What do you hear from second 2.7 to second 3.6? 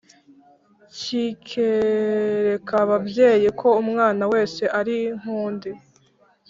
ababyeyi